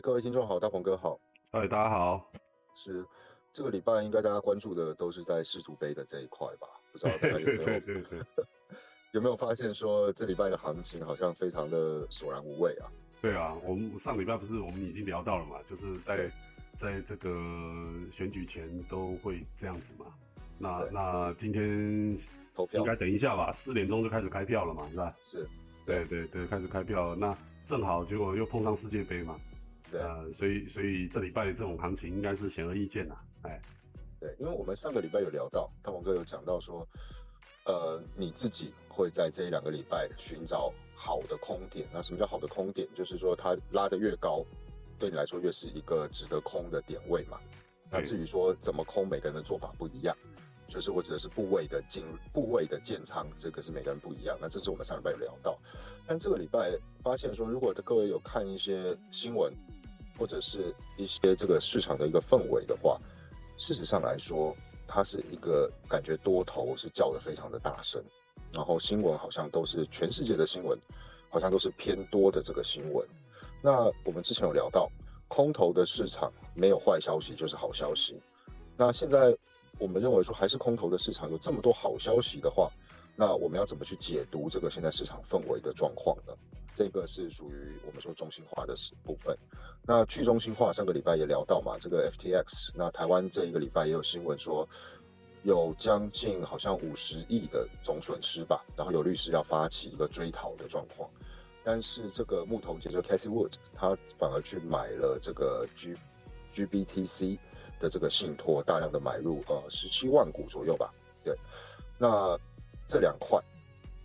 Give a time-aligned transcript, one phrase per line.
[0.00, 1.20] 各位听众好，大鹏哥好。
[1.50, 2.30] 嗨，大家好。
[2.74, 3.04] 是
[3.52, 6.66] 这个礼拜应该大家关注的都是在世足杯的这一块吧？
[6.90, 8.24] 不知道大家有没有
[9.12, 12.88] 有没有发现说这礼拜的行情好像非常的索然无味啊？
[13.20, 16.30] 对啊，我们上礼拜不是我们已经聊到了嘛，就是在
[16.74, 17.28] 在这个
[18.10, 20.06] 选举前都会这样子嘛。
[20.58, 22.16] 那那今天
[22.54, 25.14] 投票应该等一下吧，四点钟就开始开票了嘛，是吧？
[25.22, 25.46] 是，
[25.84, 27.14] 对对对，开始开票。
[27.14, 27.36] 那
[27.66, 29.38] 正好结果又碰上世界杯嘛。
[30.00, 33.60] 呃，所以所以这礼拜这种行情应该是显而易见呐，哎，
[34.20, 36.86] 对，因为我们上个礼拜有聊到，大鹏哥有讲到说，
[37.66, 41.86] 呃，你自己会在这一两个礼拜寻找好的空点。
[41.92, 42.88] 那什么叫好的空点？
[42.94, 44.44] 就是说它拉得越高，
[44.98, 47.38] 对你来说越是一个值得空的点位嘛。
[47.90, 50.16] 那至于说怎么空，每个人的做法不一样。
[50.68, 52.02] 就是我指的是部位的进
[52.32, 54.38] 部位的建仓，这个是每个人不一样。
[54.40, 55.58] 那这是我们上礼拜有聊到，
[56.06, 56.72] 但这个礼拜
[57.02, 59.52] 发现说，如果各位有看一些新闻。
[60.22, 62.96] 或者是一些这个市场的一个氛围的话，
[63.56, 68.00] 事实上来说，它是一个感觉多头是叫的非常的大声，
[68.52, 70.78] 然后新闻好像都是全世界的新闻，
[71.28, 73.04] 好像都是偏多的这个新闻。
[73.60, 74.88] 那我们之前有聊到，
[75.26, 78.22] 空头的市场没有坏消息就是好消息。
[78.76, 79.36] 那现在
[79.76, 82.70] 我们认为说还是空头的市场有这么多好消息的话。
[83.16, 86.32] 那我们要怎么去解读这个现在市场氛围的状况呢？
[86.74, 89.36] 这个是属于我们说中心化的部分。
[89.84, 92.70] 那去中心化，上个礼拜也聊到嘛，这个 FTX。
[92.74, 94.68] 那台湾这一个礼拜也有新闻说，
[95.42, 101.08] 有将近好像五十亿的总损失吧，然后有律师要发起一个追讨的状况。
[101.64, 105.94] 但是这个木头姐就 Cassie Wood，他反而去买了这个 G
[106.52, 107.38] GBTC
[107.78, 110.92] 的这个信托，大量的买入，呃，十七万股左右吧。
[111.24, 111.36] 对，
[111.98, 112.38] 那。
[112.88, 113.40] 这两块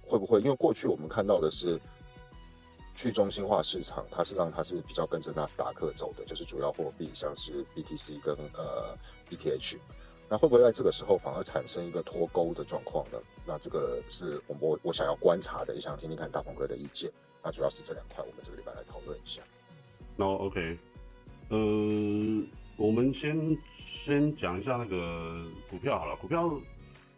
[0.07, 0.39] 会不会？
[0.39, 1.77] 因为过去我们看到的是
[2.97, 8.97] 去中心化市场，它是让它是比较跟着纳斯达克走的，就是主要货币像是 BTC 跟呃
[9.29, 9.77] ETH。
[10.27, 13.19] 那会不会在这个时候反而产生一个脱钩的状况呢？
[13.45, 17.09] 那这个是我我我想要观察的，也想听听看大鹏哥的意见。
[17.43, 19.43] 那主要是这两块，我们这个礼拜来讨论一下。
[20.15, 20.77] 那 OK，
[21.49, 21.57] 呃，
[22.77, 26.51] 我们先先讲一下那个股票好了，股票。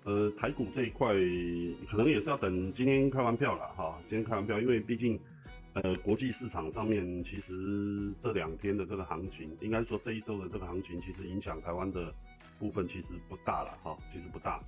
[0.06, 1.09] 呃，台股这一块
[1.92, 4.00] 可能也是要等今天开完票了哈。
[4.09, 5.20] 今天开完票，因为毕竟，
[5.74, 12.13] 呃，国际市场上面其实这两天的这个行情，应该说这一周的这个行情，其实影响台湾的
[12.57, 14.59] 部分其实不大了哈，其实不大。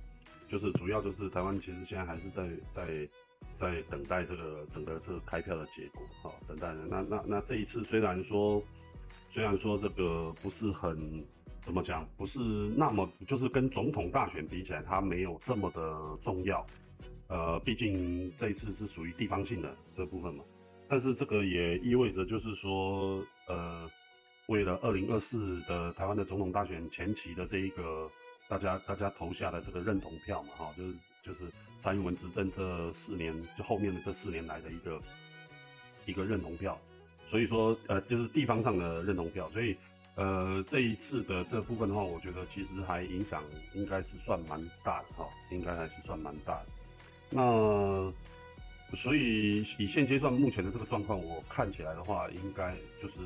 [0.48, 3.08] 就是主要就是台湾其实现在还是在在
[3.56, 6.86] 在等待这个整个这个开票的结果哈，等待的。
[6.88, 8.62] 那那那这一次虽然说
[9.30, 11.24] 虽然说这个不是很。
[11.64, 12.04] 怎么讲？
[12.16, 12.40] 不是
[12.76, 16.66] 那么，就是跟总统大选比起来，它没有这么的重要。
[17.28, 20.42] 呃，毕竟这一次是属于地方性的这部分嘛。
[20.92, 23.90] 但是这个也意味着，就是说，呃，
[24.48, 28.10] 为了二零二四的台湾的总统大选前期的这一个
[28.46, 35.00] 大家大家投下的这个认同票嘛，哈，就是就是蔡英文执政这四年，就后面的这四年来的一个
[36.04, 36.78] 一个认同票。
[37.26, 39.74] 所以说，呃，就是地方上的认同票，所以。
[40.14, 43.42] 呃，这一次的这部分的话，我觉得其实还影响
[43.72, 46.66] 应该是算蛮大的哈，应该还是算蛮大的。
[47.30, 48.12] 那
[48.94, 53.20] 所以以现阶段目前的这个状况，我看起来的话，应该就是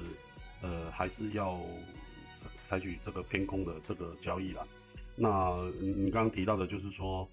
[0.63, 1.61] 呃还是要
[2.69, 4.67] 采取这个偏空的这个交易啦。
[5.17, 7.29] 那你刚刚提到的就是说，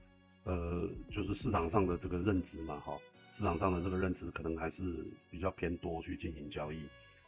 [0.46, 2.98] 呃，就是市场上的这个认知嘛，哈，
[3.38, 6.82] 市场上的这个认知可能还是比较偏多去进行交易。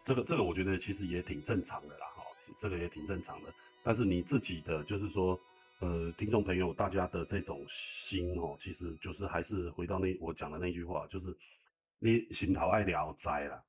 [0.04, 2.24] 这个这个我觉得其实也挺正常的啦，哈，
[2.60, 3.54] 这个也挺正常的。
[3.84, 5.40] 但是你自己的就是说，
[5.80, 11.36] 呃，听众朋友大家的这种心哦，其实就是还是回到那我讲的那句话，就是
[12.00, 13.64] 你心头爱聊斋了，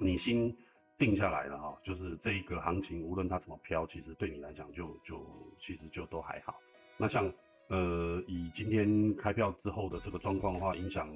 [0.00, 0.56] 你心
[0.98, 5.24] 定下来了哈，就是这一个行情无论它怎么飘，其实对你来讲就就
[5.58, 6.56] 其实就都还好。
[6.96, 7.32] 那像
[7.68, 11.08] 呃以今天开票之后的这个状况的话，影响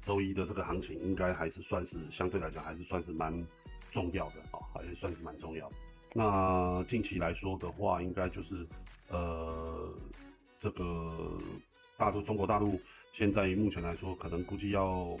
[0.00, 3.46] 周一的这个行情，应该还是算是相对来讲还是算是蛮。
[3.90, 5.70] 重要的啊，还是算是蛮重要。
[6.14, 8.66] 那近期来说的话，应该就是
[9.08, 9.88] 呃，
[10.58, 11.38] 这个
[11.96, 12.78] 大陆中国大陆
[13.12, 15.16] 现在目前来说，可能估计要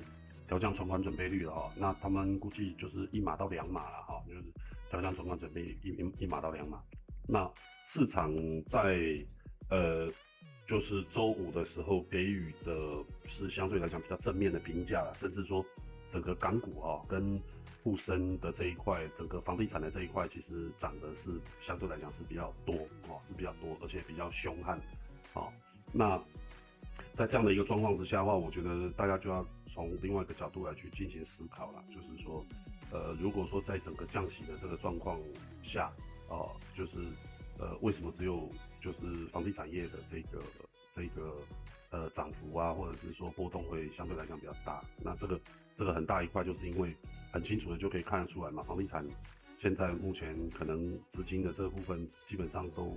[0.46, 1.72] 调降存款准备率了哈。
[1.76, 4.42] 那他们估计就是一码到两码了哈，就是
[4.90, 6.82] 调降存款准备一一一码到两码。
[7.26, 7.50] 那
[7.86, 8.34] 市场
[8.66, 9.24] 在
[9.70, 10.06] 呃，
[10.66, 15.64] 就是周五的时候给予的是相对来讲比较正面的评价了，甚至说
[16.12, 17.40] 整个港股啊跟
[17.82, 22.74] 沪深的这一块，整个房地产的这一块，其实涨的是相对来讲是比较多
[23.08, 24.80] 哦，是比较多，而且比较凶悍。
[25.32, 25.52] 好，
[25.92, 26.16] 那
[27.14, 32.44] 在这样的一个状况之下的话，我觉得大家就要从另外一个角度来去进行思考了，就是说，
[32.92, 35.18] 呃，如果说在整个降息的这个状况
[35.62, 35.90] 下，
[36.28, 36.98] 哦，就是
[37.58, 38.48] 呃，为什么只有
[38.80, 40.42] 就是房地产业的这个
[40.92, 41.34] 这个
[41.90, 44.84] 呃涨幅啊，或者是说波动会相对来讲比较大？
[44.98, 45.40] 那这个
[45.76, 46.94] 这个很大一块，就是因为
[47.32, 49.04] 很清楚的就可以看得出来嘛，房地产
[49.58, 52.96] 现在目前可能资金的这部分基本上都。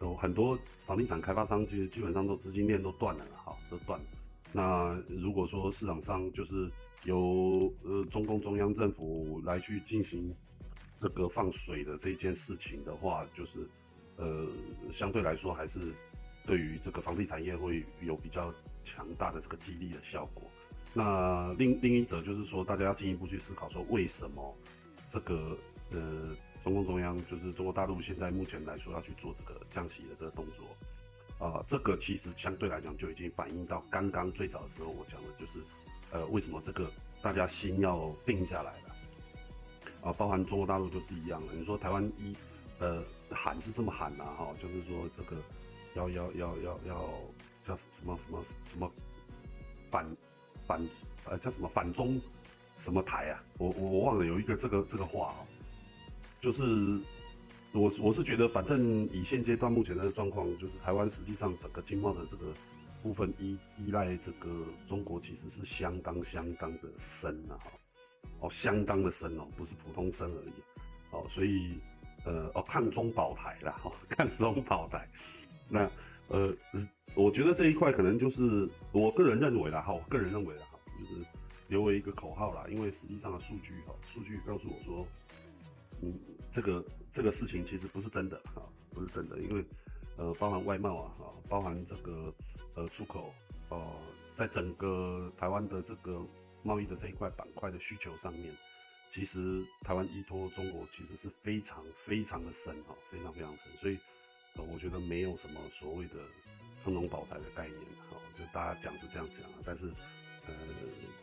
[0.00, 0.56] 都很多
[0.86, 4.06] 房地产开发商，其实基本上都资金链都断了好，都断了。
[4.52, 6.70] 那如果说市场上就是
[7.02, 10.32] 由呃中共中央政府来去进行
[10.96, 13.68] 这个放水的这件事情的话，就是
[14.18, 14.46] 呃
[14.92, 15.92] 相对来说还是
[16.46, 18.54] 对于这个房地产业会有比较
[18.84, 20.48] 强大的这个激励的效果。
[20.94, 24.56] 那另另一则就是说，大家要进一步去思考说，为什么
[25.10, 25.56] 这个
[25.90, 26.34] 呃。
[26.64, 35.60] 中共中央就是中国大陆，现在目前来说要去做这个降息的这个动作，啊，这个其实相对来讲就已经反映到刚刚最早的时候我讲的就是，
[36.10, 36.90] 呃，为什么这个
[37.22, 38.96] 大家心要定下来了，
[40.02, 41.54] 啊，包含中国大陆就是一样的。
[41.54, 42.36] 你说台湾一，
[42.80, 45.36] 呃，喊是这么喊呐，哈，就是说这个
[45.94, 47.10] 要要要要要
[47.64, 48.92] 叫什么什么什么
[49.90, 50.04] 反
[50.68, 50.80] 反
[51.24, 52.20] 呃叫什么反中
[52.78, 53.42] 什么台啊？
[53.58, 55.42] 我我我忘了有一个这个这个话哦。
[56.40, 56.62] 就是
[57.72, 62.46] 我我是觉得，反正以现阶段目前的状况，就是台湾实际上整个经贸的这个
[63.02, 67.72] 部分依依赖这个中国，其实是相当相当的深了哈，
[68.38, 70.52] 哦，相当的深哦，不是普通深而已，
[71.10, 71.80] 哦，所以
[72.24, 75.08] 呃哦看中保台了哈， 看中保台，
[75.68, 75.90] 那
[76.28, 76.54] 呃
[77.14, 81.24] 我觉得这一块可能就是我个人认为啦哈，我个人认为啦哈，就是
[81.68, 85.06] 留为一个口号啦，因为实际上的数据哈，数据告诉我说。
[86.00, 86.14] 嗯，
[86.52, 89.64] 这个这个事情其实不是真的哈，不是真的，因为
[90.16, 92.32] 呃，包含外贸啊，哈，包含这个
[92.76, 93.34] 呃出口
[93.70, 93.96] 哦，
[94.36, 96.24] 在整个台湾的这个
[96.62, 98.56] 贸易的这一块板块的需求上面，
[99.10, 103.98] 其实台湾依托中国其实是非常非常的深哈，非常非常深，所以
[104.62, 106.14] 我觉得没有什么所谓的
[106.82, 109.86] 从容保台的概念哈，就大家讲是这样讲，但是
[110.46, 110.54] 呃，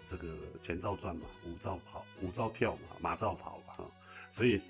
[0.07, 3.85] 这个钱照赚嘛，舞照跑，舞照跳嘛，马照跑嘛哈。
[4.31, 4.61] 所以，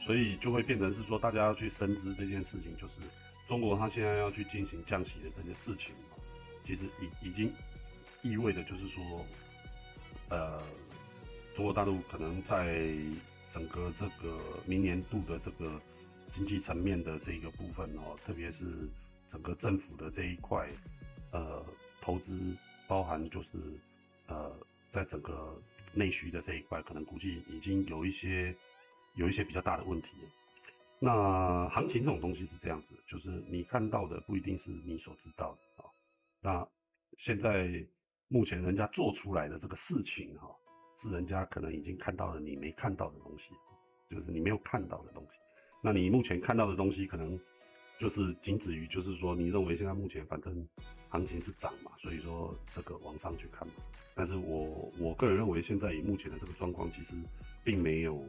[0.00, 2.94] 所以就会变成是说，大家要去深知这件事情，就是
[3.46, 5.94] 中国它现在要去进行降息的这件事情
[6.64, 7.52] 其实已已经
[8.22, 9.24] 意味着就是说，
[10.30, 10.58] 呃，
[11.54, 12.88] 中国大陆可能在
[13.50, 15.80] 整个这个明年度的这个
[16.30, 18.88] 经济层面的这个部分哦，特别是
[19.28, 20.68] 整个政府的这一块，
[21.32, 21.64] 呃，
[22.00, 22.38] 投资
[22.88, 23.58] 包含就是
[24.26, 24.52] 呃，
[24.90, 25.60] 在整个
[25.92, 28.54] 内需的这一块，可能估计已经有一些。
[29.16, 30.08] 有一些比较大的问题，
[31.00, 35.90] 那行情这种东西是这样子，就是你看到的不一定是你所知道的啊。
[36.40, 36.68] 那
[37.18, 37.84] 现在
[38.28, 40.48] 目前人家做出来的这个事情哈，
[40.96, 43.50] 是人家可能已经看到了你没看到的东西，
[44.08, 45.30] 就是你没有看到的东西。
[45.80, 47.38] 那你目前看到的东西可能
[47.98, 50.66] 就是仅止于，就是说你认为现在目前反正
[51.08, 53.74] 行情是涨嘛，所以说这个往上去看嘛。
[54.14, 57.14] 但是我我个人认为，现在以目前的这个状况，其实
[57.64, 58.24] 并没有。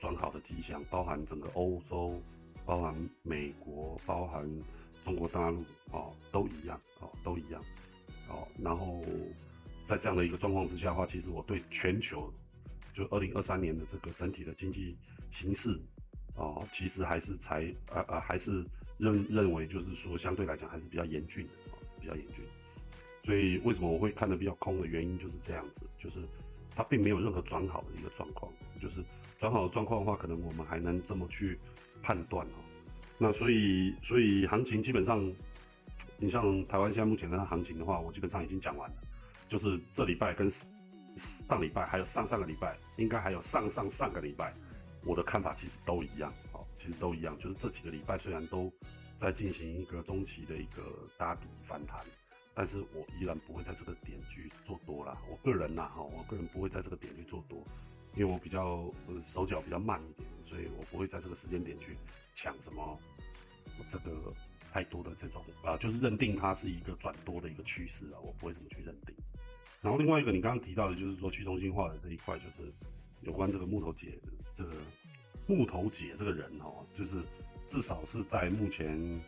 [0.00, 2.18] 转好的迹象，包含整个欧洲，
[2.64, 4.50] 包含美国，包含
[5.04, 7.62] 中国大陆，哦，都一样，哦，都一样，
[8.26, 8.98] 哦，然后
[9.84, 12.32] 在这样的一个状况之下的话，其实我对全球
[12.94, 14.96] 就二零二三年的这个整体的经济
[15.30, 15.78] 形势，
[16.40, 18.64] 哦，其实还是才，呃呃，还是
[18.98, 22.44] 认认为就是说相对来讲还是比较严峻的，啊，比较严峻。
[23.24, 26.18] 所以为什么我会看的比较空的原因就是这样子，就是
[26.74, 29.04] 它并没有任何转好的一个状况，就是。
[29.38, 31.58] 转好的状况的话，可能我们还能这么去
[32.02, 32.60] 判断哦。
[33.16, 35.32] 那所以，所以行情基本上，
[36.18, 38.96] 你像台湾现在目前的行情的话，我基本上已经讲完了。
[39.48, 40.46] 就是这礼拜跟
[41.48, 44.52] 上礼拜，还有上上个礼拜，应该还有上上上个礼拜，
[45.04, 47.38] 我的看法其实都一样哦，其实都一样。
[47.38, 48.72] 就是这几个礼拜虽然都
[49.18, 50.82] 在进行一个中期的一个
[51.16, 52.04] 打底反弹，
[52.54, 55.16] 但是我依然不会在这个点去做多啦。
[55.30, 57.62] 我个人呐，哈，我个人不会在这个点去做多。
[58.16, 58.92] 因为我比较
[59.24, 61.96] 手脚比较慢一点，所以我不会在这个时间点去
[62.34, 62.98] 抢什么
[63.88, 64.34] 这个
[64.72, 69.14] 太多的这种啊，就是认定它是一个转多的一个趋势啊，我不会这么去认定。
[69.80, 72.72] 然后另外一个你刚刚提到的，就是说去中心化的这一块，就是
[73.22, 74.18] 有关这个木头姐
[74.54, 74.72] 这个
[75.46, 77.22] 木头姐这个人哦，就是
[77.66, 79.20] 至少是在目前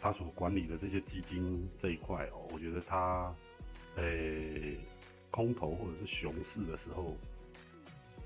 [0.00, 3.34] 他所管理的这些基金这一块哦，我觉得他
[3.96, 4.04] 呃
[5.30, 7.16] 空头或者是熊市的时候。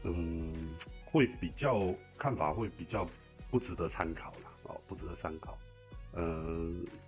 [0.07, 0.53] 嗯，
[1.07, 1.81] 会比较
[2.19, 3.09] 看法会比较
[3.51, 5.57] 不值得参考了哦，不值得参考。
[6.13, 6.23] 呃，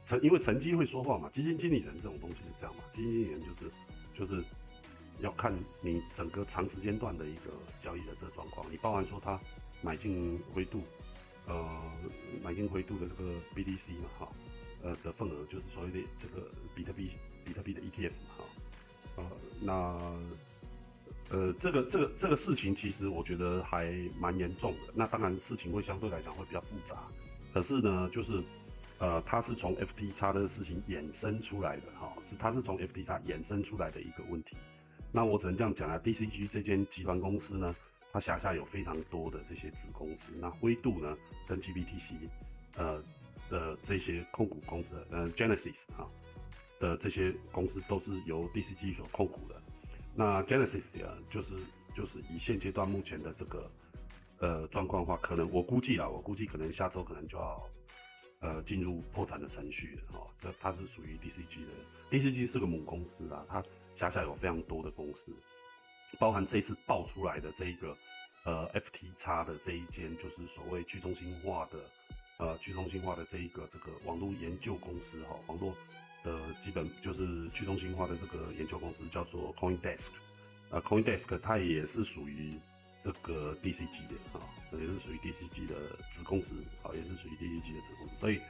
[0.06, 3.70] 成因为成绩会说话嘛，基金经理人这种东西是这样嘛，基金经理人就是
[4.14, 4.42] 就是
[5.20, 9.38] 要看你整个长时间段的一个交易的这个状况，你包含说它
[9.82, 10.82] 买进灰度，
[11.46, 11.82] 呃，
[12.42, 14.28] 买进灰度的这个 BTC 嘛，哈，
[14.82, 17.10] 呃的份额就是所谓的这个比特币
[17.44, 18.44] 比特币的 ETF 嘛，哈，
[19.16, 19.24] 呃，
[19.60, 27.04] 那呃这个这个这个事情其实我觉得还蛮严重的，那当然事情会相对来讲会比较复杂，
[27.52, 28.42] 可是呢就是。
[28.98, 34.56] 呃，它是从 FTX 的事情衍生出来的，哈，是它是从 FTX 衍生出来的一个问题。
[35.16, 37.74] 那我只能这样讲啊，DCG 这间集团公司呢，
[38.12, 40.30] 它辖下有非常多的这些子公司。
[40.38, 42.12] 那灰度呢，跟 GBTC，
[42.76, 43.02] 呃
[43.48, 46.06] 的这些控股公司，呃 Genesis 哈
[46.78, 49.54] 的这些公司都是由 DCG 所控股的。
[50.14, 51.54] 那 Genesis 啊，就是
[51.94, 53.70] 就是以现阶段目前的这个
[54.40, 57.66] 呃状况的话，可能我估计啊，我估计可能下周可能就要。
[58.40, 61.72] 呃，进入破产的程序了哈，这它是属于 DCG 的
[62.10, 63.64] ，DCG 是个母公司啊，它
[63.96, 65.32] 辖下有非常多的公司，
[66.18, 67.96] 包含这次爆出来的这一个
[68.44, 71.78] 呃 FTX 的这一间，就是所谓去中心化的
[72.38, 75.74] 呃去中心化的这一个这个网络研究公司哈，网络
[76.22, 80.10] 的基本就是去中心化的这个研究公司叫做 CoinDesk，
[80.70, 82.60] 呃 CoinDesk 它也是属于。
[83.04, 88.14] 这个 DCG 的啊，也是属于 DCG 的子公司啊，也是属于 DCG 的子公司。
[88.18, 88.40] 所以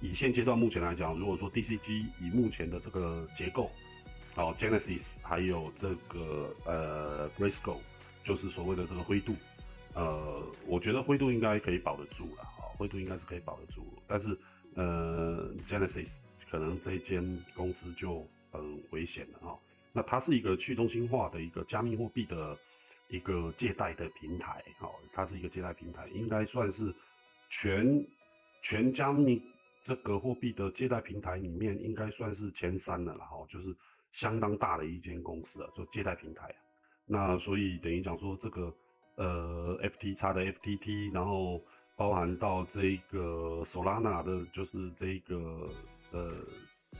[0.00, 3.70] 以现阶段目前来讲，如果说 DCG 以目前的这个结构，
[4.34, 7.80] 好 Genesis 还有这个呃 Grayscale，
[8.24, 9.34] 就是所谓的这个灰度，
[9.94, 13.86] 呃，我觉得灰度应该可以保得住了啊，灰度应该是可以保得住。
[14.06, 14.38] 但是
[14.74, 16.16] 呃 Genesis
[16.50, 19.58] 可能这间公司就很危险了哈。
[19.92, 22.58] 那它是一个去中心化的一个加密货币的。
[23.08, 26.94] 一个借贷的平台，好，它是一个借贷平台，应该算是
[27.50, 28.02] 全
[28.62, 29.42] 全加密
[29.84, 33.76] 这个货币的借贷平台里面，应该算是前三的了，哈，就是
[34.12, 36.56] 相当大的一间公司啊，做借贷平台啊。
[37.04, 38.72] 那所以等于讲说，这个
[39.16, 41.60] 呃，FTX 的 FTT，然后
[41.96, 45.68] 包含到这个 Solana 的，就是这个
[46.12, 46.30] 呃。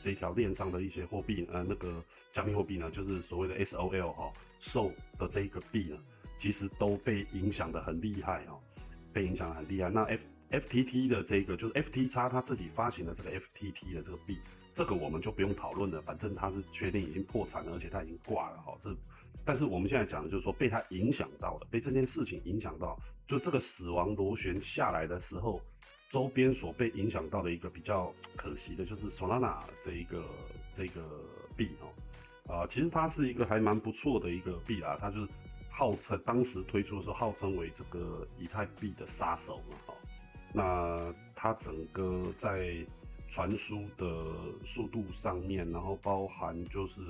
[0.03, 2.03] 这条链上的一些货币，呃，那个
[2.33, 5.99] 加密货币呢，就是所谓的 SOL 哈，SOL 的这一个币呢，
[6.39, 8.59] 其实都被影响的很厉害哈，
[9.13, 9.91] 被影响的很厉害。
[9.91, 14.39] 那 F FTT 的这个就是 FTX 它自己发行的这个 FTT 的这个币，
[14.75, 18.77] 这个我们就不用讨论了，反正他是确定已经破产了，而且他已经挂了哈。
[18.83, 18.95] 这，
[19.45, 25.61] 但是我们现在讲的就是说被他影响到了，被这件事情影响到，就这个死亡螺旋下来的时候。
[26.11, 30.23] 周边所被影响到的一个比较可惜的就是 Solana 这一个
[30.75, 31.01] 这个
[31.57, 35.29] 币哦，啊，其实它是一个还蛮不错的一个币啊，它就是
[35.71, 39.95] 号称当时推出的时候号称为这个以太币的杀手嘛哈，
[40.53, 42.77] 那它整个在
[43.33, 44.07] 传输的
[44.63, 47.01] 速度上面，然后包含就是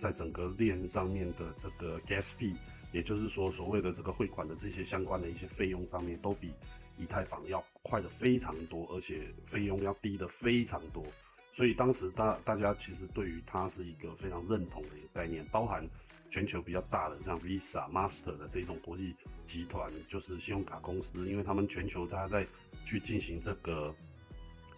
[0.00, 2.56] 在整个链上面的这个 gas fee，
[2.90, 6.52] 也就是说所谓的这个汇款的这些相关的一些费用上面都比。
[6.98, 11.02] 以太坊要快的非常多，而且费用要低的非常多，
[11.50, 15.88] 所以当时大大家其实对于它是一个非常认同的一个概念，包含
[16.28, 19.14] 全球比较大的像 Visa、Master 的这种国际
[19.46, 22.46] 集团，就是信用卡公司，因为他们全球大家在
[22.84, 23.94] 去进行这个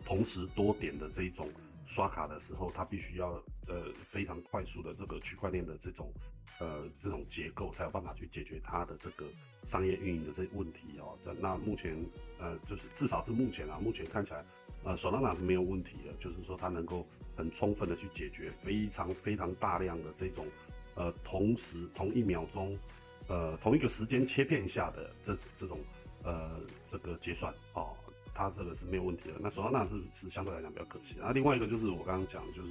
[0.04, 1.48] 同时多点的这种
[1.86, 3.30] 刷卡的时候，它必须要
[3.66, 6.12] 呃非常快速的这个区块链的这种。
[6.58, 9.26] 呃，这种结构才有办法去解决它的这个
[9.64, 11.18] 商业运营的这些问题哦。
[11.40, 11.96] 那目前，
[12.38, 14.44] 呃，就是至少是目前啊，目前看起来，
[14.84, 17.04] 呃，Solana 是没有问题的，就是说它能够
[17.34, 20.46] 很充分的去解决非常非常大量的这种，
[20.94, 22.78] 呃，同时同一秒钟，
[23.26, 25.80] 呃，同一个时间切片下的这这种，
[26.22, 27.96] 呃，这个结算哦，
[28.34, 29.34] 它这个是没有问题的。
[29.40, 31.16] 那 Solana 是是相对来讲比较可惜。
[31.18, 32.68] 那另外一个就是我刚刚讲，就是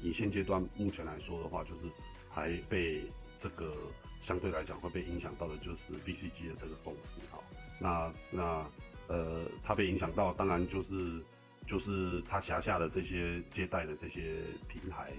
[0.00, 1.90] 以现阶段目前来说的话，就是。
[2.36, 3.04] 还被
[3.38, 3.72] 这个
[4.20, 7.38] 相对来讲会被影响到的，就是 BCG 的这个公司哈。
[7.78, 8.66] 那那
[9.06, 11.22] 呃，它被影响到，当然就是
[11.64, 15.12] 就是它辖下的这些接待的这些平台，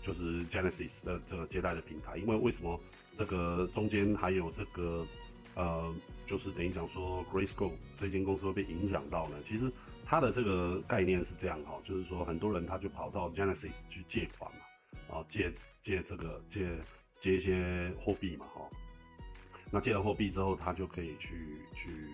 [0.00, 2.16] 就是 Genesis 的这个接待的平台。
[2.16, 2.78] 因为为什么
[3.18, 5.04] 这个中间还有这个
[5.56, 5.92] 呃，
[6.30, 9.36] 就是等于讲说 Grayscale 这间公司会被影响到呢？
[9.44, 9.68] 其实
[10.06, 14.60] 它的这个概念是这样哈，就是说很多人他就跑到 Genesis 去借款嘛。
[15.12, 16.68] 啊，借借这个借
[17.18, 18.62] 借一些货币嘛，哈，
[19.72, 22.06] 那借了货币之后，他就可以去去，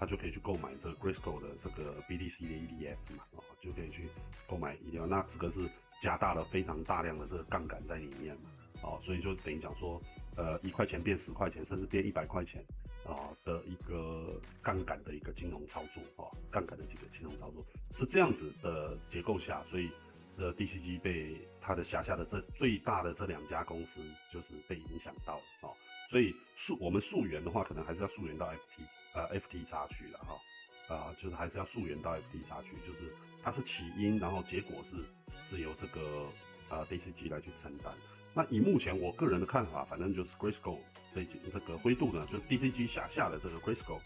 [0.00, 4.08] 他就可以去购买这个 Grayscale 的这个 BTC 的 ETF 嘛，哦，就可以去
[4.48, 5.70] 购买 ETF，那这个是
[6.02, 8.50] 加大了非常大量的这个杠杆在里面嘛，
[8.82, 10.02] 哦，所以就等于讲说，
[10.34, 12.64] 呃，一块钱变十块钱，甚至变一百块钱
[13.06, 17.64] 啊的一个杠杆的一个金融操作，哦，杠杆的这个金融操作
[17.94, 19.90] 是这样子的结构下，所以。
[20.38, 24.00] 这 DCG 被它的辖下的这最大的这两家公司
[24.32, 25.68] 就是被影响到哦，
[26.08, 35.04] 所以溯我们溯源的话，可能还是要溯源到 FT 呃 FT 差去了哈，啊就是还是要溯源到 FT 差去，就是它是起因，然后结果是
[35.50, 36.30] 是由这个
[36.70, 37.92] 呃 DCG 来去承担。
[38.32, 40.78] 那以目前我个人的看法，反正就是 Grayscale
[41.12, 41.24] 这
[41.66, 43.98] 个灰度呢，就是 DCG 辖下的这个 Grayscale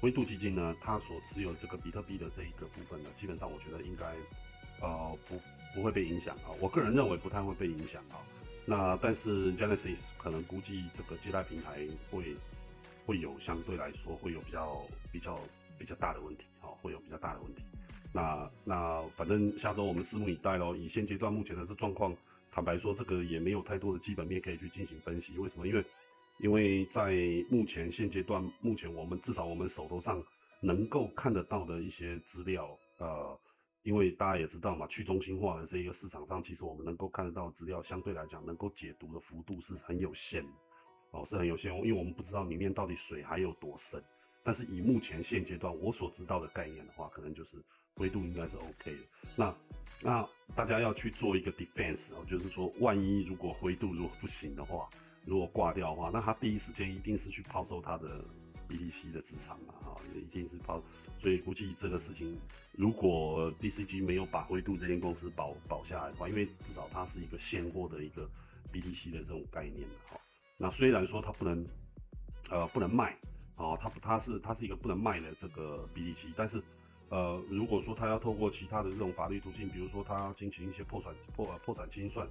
[0.00, 4.06] 灰度基金呢，它所持有这个比特币的这一个部分呢，基本上我觉得应该
[4.80, 5.38] 呃不
[5.74, 6.48] 不会被影响啊。
[6.58, 8.16] 我个人认为不太会被影响啊。
[8.64, 12.34] 那但是 Genesis 可能估计这个借贷平台会
[13.04, 15.38] 会有相对来说会有比较比较
[15.78, 17.62] 比较大的问题啊，会有比较大的问题。
[18.12, 20.74] 那那反正下周我们拭目以待喽。
[20.74, 22.16] 以现阶段目前的这状况。
[22.56, 25.36] 坦白说，这个也没有太多的基本面可以去进行分析。
[25.36, 25.68] 为什么？
[25.68, 25.84] 因为，
[26.38, 27.14] 因为在
[27.50, 30.24] 目前现阶段，目前我们至少我们手头上
[30.62, 33.38] 能够看得到的一些资料，呃，
[33.82, 40.48] 因为大家也知道嘛，去中心化的这一个市场上，其实我们能够看得到的资料，相对来讲能够解读的幅度是很有限的，
[41.10, 41.70] 哦，是很有限。
[41.76, 44.02] 因为我们不知道里面到底水还有多深。
[44.42, 47.62] 但是以目前现阶段我所知道的概念的话，可能就是
[47.96, 48.98] 灰度应该是 OK 的。
[49.34, 49.54] 那
[50.00, 54.88] 那大家要去做一个 defense 哦，就是说万一如果灰度如果不行的话，
[55.24, 58.22] 如果挂掉的话，那他第一时间一定是去抛售他的
[58.68, 60.82] BTC 的资产嘛，哈，一定是抛。
[61.18, 62.38] 所以估计这个事情，
[62.72, 68.28] 如果 DCG 没有把灰度这间公司保保下来的话，因为至少它是一个现货的一个
[68.72, 70.20] BTC 的这种概念的哈。
[70.58, 71.66] 那虽然说它不能
[72.50, 73.16] 呃不能卖。
[73.58, 76.62] 哦，它不，它是它是一个不能卖的这个 BTC，但是，
[77.08, 82.26] 呃，如果说他要透过其他的这种法律途径，比如说他要进行一些破产破破产清算，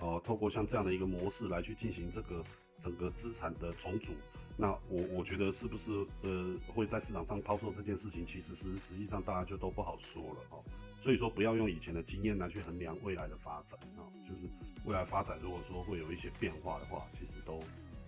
[0.00, 2.44] 呃，透过像这样的一个模式来去进行这个
[2.78, 4.12] 整个资产的重组，
[4.54, 10.62] 那我我觉得是不是呃会在市场上抛售这件事情，其实是实际上大家就都不好说了哦。
[11.00, 14.42] 所以说不要用以前的经验来去衡量未来的发展啊，就是
[14.84, 17.58] 未来发展如果说会有一些变化的话，其实都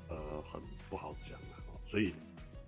[0.08, 0.60] 呃很
[0.90, 2.12] 不好讲了啊，所以。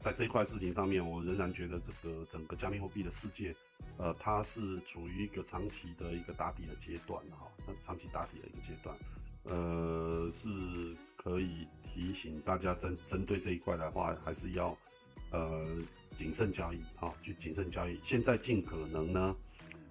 [0.02, 3.54] 在这一块事情上面，我仍然觉得这个整个加密货币的世界，
[3.98, 7.46] 呃，它是处于一个长期的一个打底的阶段哈，
[7.86, 8.96] 长期打底的一个阶段，
[9.44, 14.76] 呃，是可以提醒大家针针对这一块的话，还是要
[15.30, 15.64] 呃
[16.18, 18.00] 谨慎交易哈，去谨慎交易。
[18.02, 19.36] 现在尽可能呢，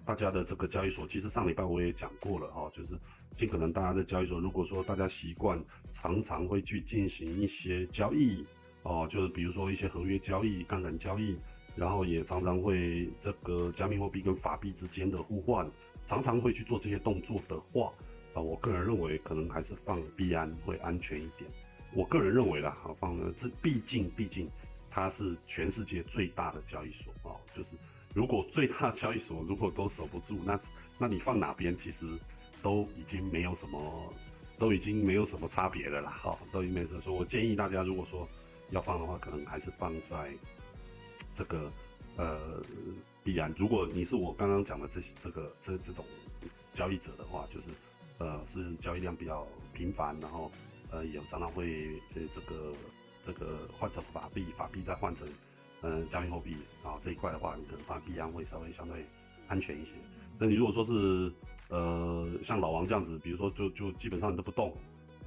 [0.04, 2.98] 大家的这个交易所，其实上礼拜我也讲过了哈，就是
[3.34, 5.58] 尽可能大家的交易所，如果说大家习惯
[5.90, 8.44] 常常会去进行一些交易。
[8.84, 11.38] 哦，就是比如说一些合约交易、杠杆交易，
[11.76, 15.70] 然后也常常会这个加密货币跟法币之间的互换，
[16.04, 17.92] 常常会去做这些动作的话，
[18.34, 21.48] 啊，我个人认为可能还是放币安会安全一点。
[21.94, 24.50] 我个人认为啦，好放呢这毕竟毕竟
[24.90, 27.76] 它是全世界最大的交易所哦，就是
[28.12, 30.58] 如果最大交易所如果都守不住，那
[30.98, 32.06] 那你放哪边其实
[32.60, 34.12] 都已经没有什么，
[34.58, 36.10] 都已经没有什么差别的啦。
[36.10, 37.14] 好，都已经没什么说。
[37.14, 38.28] 我建议大家如果说。
[38.72, 40.32] 要放的话，可能还是放在
[41.34, 41.70] 这个
[42.16, 42.60] 呃
[43.22, 43.54] 必然。
[43.56, 46.04] 如果你是我刚刚讲的这些这个这这种
[46.72, 47.68] 交易者的话，就是
[48.18, 50.50] 呃是交易量比较频繁，然后
[50.90, 52.72] 呃也常常会呃这个
[53.26, 55.28] 这个换成法币，法币再换成
[55.82, 59.04] 嗯加密货币啊这一块的话，你可能放必然会稍微相对
[59.48, 59.90] 安全一些。
[60.38, 61.30] 那你如果说是
[61.68, 64.74] 呃像老王这样子，比如说就就基本上你都不动。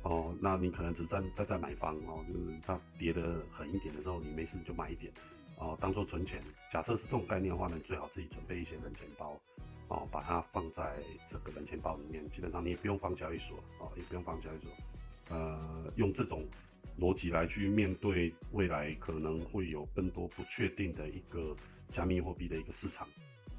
[0.05, 5.11] 哦，那你可能只在在在买方哦，就是它跌得狠一点的时候，你没事就买一点，
[5.57, 6.39] 哦，当做存钱。
[6.71, 9.35] 假设是这种概念的话呢，最好自己准备一些冷钱包，
[9.87, 14.71] 哦，把它放在这个冷钱包里面，基本上你也不用放交易所，哦，也不用放交易所，
[15.31, 16.45] 呃，用这种
[16.99, 21.55] 逻辑来去面对未来可能会有更多不确定的一个
[21.89, 23.07] 加密货币的一个市场，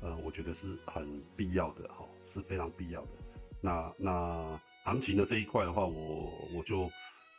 [0.00, 3.08] 呃，我觉得是很必要的，哈，是非常必要的。
[3.60, 4.60] 那那。
[4.86, 6.88] 行情的这一块的话，我我就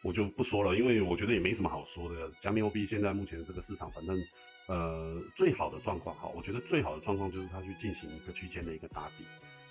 [0.03, 2.29] 我就不说了，因为我觉得也没什么好说的。
[2.41, 4.21] 加密货币现在目前这个市场，反正
[4.67, 9.23] 呃最好的状况哈，我觉得最好的状况就是它去进行一个区间的一个打底，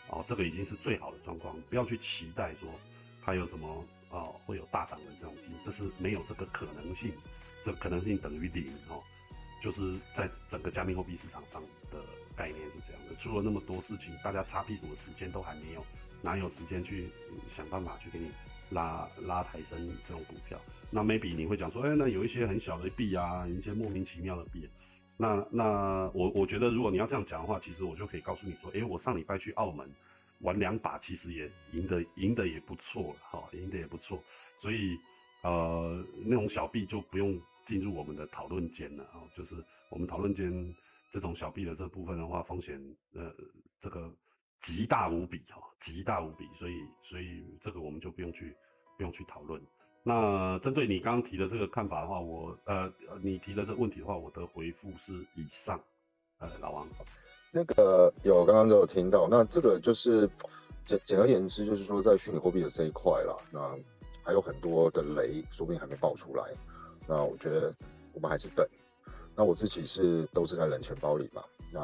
[0.09, 2.67] 哦，这个已经是最好的状况，不要去期待说
[3.23, 7.13] 它有什么哦会有大涨的这种机，这是没有这个可能性，
[7.63, 9.03] 这可能性等于零哦，
[9.63, 11.63] 就是在整个加密货币市场上
[11.93, 12.03] 的
[12.35, 15.85] 概念是这样的，出了那么多事情，大家擦屁股的时间都还没有。
[16.27, 17.09] 哪有时间去
[17.49, 18.33] 想办法去给你
[18.71, 20.61] 拉拉抬升这种股票？
[20.91, 24.69] 那 maybe 你会讲说，哎，那有一些很小的币啊，一些莫名其妙的币。
[25.17, 29.89] 那那我我觉得，如果你要这样讲的话，其实我就可以告诉你说，哎，我上礼拜去澳门
[30.41, 34.21] 玩两把，其实也赢得赢得也不错，哈，赢得也不错。
[34.59, 34.99] 所以
[35.45, 39.23] 呃，那种小币就不用进入我们的讨论间了啊。
[39.33, 39.55] 就是
[39.91, 40.75] 我们讨论间
[41.09, 42.83] 这种小币的这部分的话，风险
[43.15, 43.33] 呃
[43.79, 44.13] 这个。
[44.61, 48.57] 极大无比哈，极大无比，所以所以这个我们就不用去
[48.97, 49.61] 不用去讨论。
[50.03, 52.93] 那针对你刚刚提的这个看法的话，我呃
[53.23, 55.81] 你提的这个问题的话，我的回复是以上。
[56.39, 56.87] 呃，老王，
[57.51, 60.29] 那个有刚刚都有听到，那这个就是
[60.85, 63.75] 简简而言之，就是说在虚拟货币的这一块啦，那
[64.23, 66.45] 还有很多的雷，说不定还没爆出来。
[67.09, 67.73] 那我觉得
[68.13, 68.69] 我们还是等。
[69.35, 71.43] 那我自己是都是在冷钱包里嘛，
[71.73, 71.81] 那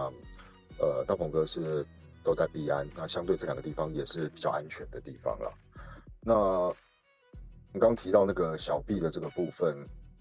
[0.79, 1.83] 呃大鹏哥是
[2.23, 5.53] 都在币安，那相对这两个地方也是比较安全的地方了。
[6.21, 6.75] 那
[7.73, 9.77] 你刚提到那个小币的这个部分。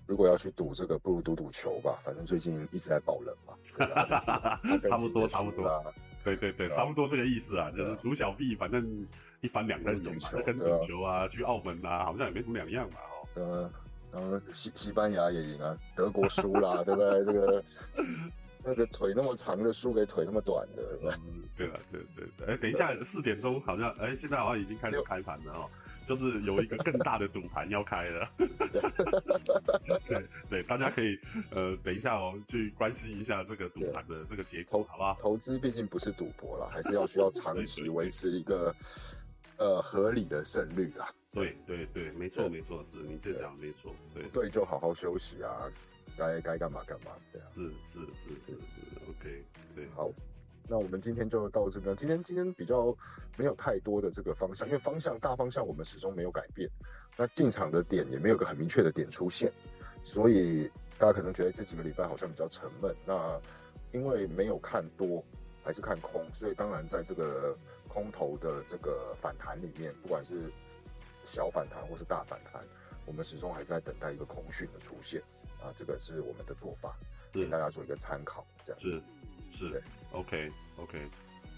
[0.08, 1.98] 如果要去赌这个，不如赌赌球吧。
[2.04, 3.54] 反正最近一直在保冷嘛，
[4.90, 5.94] 差不多差不多。
[6.22, 9.08] 对对对，差不多这个意思啊，就是赌小币，反正
[9.40, 12.98] 一翻两瞪眼嘛，跟赌球啊，去澳门啊，好像也没什么两样嘛。
[13.00, 13.72] 哦，嗯，
[14.12, 17.24] 然后西西班牙也赢啊，德国输啦， 对不对？
[17.24, 17.64] 这个
[18.63, 22.47] 那个腿那么长的输给腿那么短的，嗯， 对了，对对对。
[22.47, 25.69] 哎，等一下，四点钟好像，哎，现在好像已经开始开盘了哦。
[26.04, 28.28] 就是有一个更大的赌盘要开了，
[30.10, 31.17] 对对，大家可以
[31.52, 35.15] 呃等一下哦，去关心一下这个赌盘的这个结构，好不好？
[35.21, 38.76] 投资毕竟不是赌博了，还是要需要长期维持一个
[39.58, 41.06] 呃合理的胜率啊。
[41.32, 44.24] 对对对，没错没错，是你这讲没错，对。
[44.34, 45.69] 对，就好好休息啊，
[46.21, 49.43] 该该干嘛干嘛，对啊，是是是是是，OK，
[49.75, 50.12] 对，好。
[50.69, 51.93] 那我们今天就到这边。
[51.95, 52.95] 今天今天比较
[53.36, 56.69] 没有太多的这个方向，因为方向大方向我们始终没有改变。
[57.17, 59.51] 那进场的点也没有个很明确的点出现，
[60.03, 62.95] 所以大家可能觉得这几个礼拜好像比较沉闷。
[63.05, 63.41] 那
[63.91, 65.21] 因为没有看多，
[65.63, 67.57] 还是看空，所以当然在这个
[67.89, 70.49] 空头的这个反弹里面，不管是
[71.25, 72.63] 小反弹或是大反弹，
[73.05, 75.21] 我们始终还是在等待一个空讯的出现。
[75.62, 76.95] 啊，这个是我们的做法，
[77.32, 79.02] 给大家做一个参考，这样子。
[79.54, 81.00] 是是，OK OK，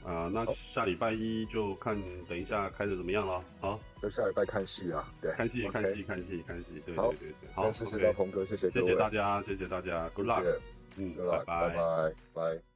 [0.03, 3.43] 啊，那下礼拜一就看，等一下开的怎么样了？
[3.61, 10.59] 好，那下礼拜看戏啊，对，看戏看戏看戏看戏，对对对对，好，谢谢老鹏哥，谢谢谢谢大家，谢谢大家，Good luck，
[10.97, 12.72] 嗯，拜拜拜拜。